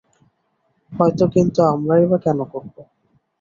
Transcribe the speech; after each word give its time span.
হয়তো, 0.91 1.23
কিন্তু 1.35 1.59
আমরাই 1.65 2.03
বা 2.05 2.17
কেন 2.17 2.39
করবো? 2.51 2.79